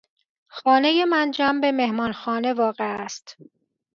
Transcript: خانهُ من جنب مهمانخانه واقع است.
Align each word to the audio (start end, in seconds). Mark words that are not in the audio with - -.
خانهُ 0.57 1.05
من 1.05 1.31
جنب 1.31 1.65
مهمانخانه 1.65 2.53
واقع 2.53 3.01
است. 3.03 3.37